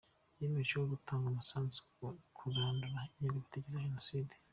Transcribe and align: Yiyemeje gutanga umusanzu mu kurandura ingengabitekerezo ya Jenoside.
Yiyemeje 0.37 0.73
gutanga 0.93 1.25
umusanzu 1.27 1.79
mu 1.97 2.09
kurandura 2.37 2.99
ingengabitekerezo 3.09 3.75
ya 3.83 3.85
Jenoside. 3.87 4.33